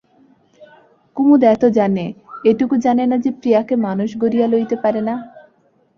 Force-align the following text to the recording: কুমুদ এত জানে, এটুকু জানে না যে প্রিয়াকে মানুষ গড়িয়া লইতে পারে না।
কুমুদ 1.17 1.41
এত 1.45 1.63
জানে, 1.77 2.05
এটুকু 2.45 2.75
জানে 2.85 3.03
না 3.05 3.17
যে 3.17 3.31
প্রিয়াকে 3.39 3.75
মানুষ 3.87 4.09
গড়িয়া 4.17 4.47
লইতে 4.47 4.75
পারে 4.83 5.01
না। 5.01 5.15